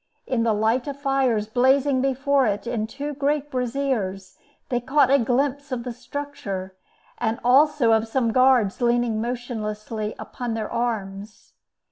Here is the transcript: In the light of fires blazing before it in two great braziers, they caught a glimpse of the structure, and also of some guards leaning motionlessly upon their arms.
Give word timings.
In 0.25 0.41
the 0.41 0.53
light 0.55 0.87
of 0.87 0.97
fires 0.99 1.45
blazing 1.45 2.01
before 2.01 2.47
it 2.47 2.65
in 2.65 2.87
two 2.87 3.13
great 3.13 3.51
braziers, 3.51 4.35
they 4.69 4.79
caught 4.79 5.11
a 5.11 5.19
glimpse 5.19 5.71
of 5.71 5.83
the 5.83 5.93
structure, 5.93 6.75
and 7.19 7.39
also 7.43 7.91
of 7.91 8.07
some 8.07 8.31
guards 8.31 8.81
leaning 8.81 9.21
motionlessly 9.21 10.15
upon 10.17 10.55
their 10.55 10.71
arms. 10.71 11.53